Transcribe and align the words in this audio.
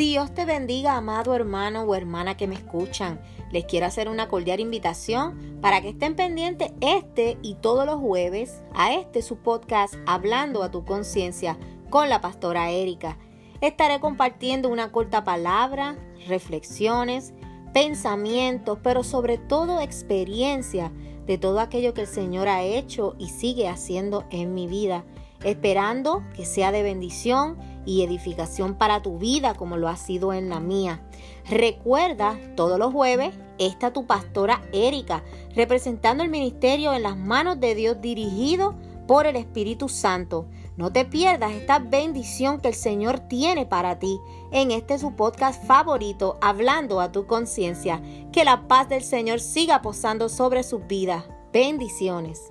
Dios 0.00 0.32
te 0.32 0.46
bendiga, 0.46 0.96
amado 0.96 1.34
hermano 1.34 1.82
o 1.82 1.94
hermana 1.94 2.34
que 2.34 2.46
me 2.46 2.54
escuchan. 2.54 3.20
Les 3.52 3.66
quiero 3.66 3.84
hacer 3.84 4.08
una 4.08 4.28
cordial 4.28 4.58
invitación 4.58 5.58
para 5.60 5.82
que 5.82 5.90
estén 5.90 6.16
pendientes 6.16 6.72
este 6.80 7.36
y 7.42 7.56
todos 7.56 7.84
los 7.84 8.00
jueves 8.00 8.62
a 8.72 8.94
este 8.94 9.20
su 9.20 9.36
podcast 9.36 9.96
Hablando 10.06 10.62
a 10.62 10.70
tu 10.70 10.86
conciencia 10.86 11.58
con 11.90 12.08
la 12.08 12.22
pastora 12.22 12.70
Erika. 12.70 13.18
Estaré 13.60 14.00
compartiendo 14.00 14.70
una 14.70 14.90
corta 14.90 15.22
palabra, 15.22 15.98
reflexiones, 16.26 17.34
pensamientos, 17.74 18.78
pero 18.82 19.04
sobre 19.04 19.36
todo 19.36 19.82
experiencia 19.82 20.90
de 21.26 21.36
todo 21.36 21.60
aquello 21.60 21.92
que 21.92 22.00
el 22.00 22.06
Señor 22.06 22.48
ha 22.48 22.62
hecho 22.62 23.16
y 23.18 23.28
sigue 23.28 23.68
haciendo 23.68 24.24
en 24.30 24.54
mi 24.54 24.66
vida, 24.66 25.04
esperando 25.44 26.22
que 26.34 26.44
sea 26.44 26.72
de 26.72 26.82
bendición 26.82 27.58
y 27.86 28.02
edificación 28.02 28.74
para 28.74 29.02
tu 29.02 29.18
vida 29.18 29.54
como 29.54 29.76
lo 29.76 29.88
ha 29.88 29.96
sido 29.96 30.32
en 30.32 30.48
la 30.48 30.60
mía. 30.60 31.02
Recuerda, 31.48 32.38
todos 32.56 32.78
los 32.78 32.92
jueves, 32.92 33.34
está 33.58 33.92
tu 33.92 34.06
pastora 34.06 34.62
Erika, 34.72 35.22
representando 35.54 36.22
el 36.22 36.30
ministerio 36.30 36.92
en 36.92 37.02
las 37.02 37.16
manos 37.16 37.60
de 37.60 37.74
Dios 37.74 38.00
dirigido 38.00 38.74
por 39.06 39.26
el 39.26 39.36
Espíritu 39.36 39.88
Santo. 39.88 40.46
No 40.76 40.92
te 40.92 41.04
pierdas 41.04 41.52
esta 41.52 41.78
bendición 41.78 42.60
que 42.60 42.68
el 42.68 42.74
Señor 42.74 43.20
tiene 43.20 43.66
para 43.66 43.98
ti 43.98 44.20
en 44.52 44.70
este 44.70 44.98
su 44.98 45.16
podcast 45.16 45.64
favorito, 45.64 46.38
Hablando 46.40 47.00
a 47.00 47.12
tu 47.12 47.26
conciencia. 47.26 48.00
Que 48.32 48.44
la 48.44 48.68
paz 48.68 48.88
del 48.88 49.02
Señor 49.02 49.40
siga 49.40 49.82
posando 49.82 50.28
sobre 50.28 50.62
su 50.62 50.78
vida. 50.78 51.26
Bendiciones. 51.52 52.48